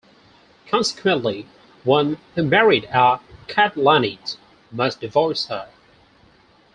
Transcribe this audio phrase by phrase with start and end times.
[0.67, 1.45] Consequently,
[1.83, 4.35] one who married a "katlanit"
[4.71, 5.67] must divorce her.